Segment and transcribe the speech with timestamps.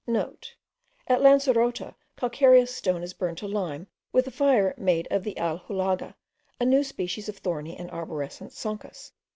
[0.03, 0.07] *(*
[1.15, 6.15] At Lancerota calcareous stone is burned to lime with a fire made of the alhulaga,
[6.59, 9.11] a new species of thorny and arborescent Sonchus.)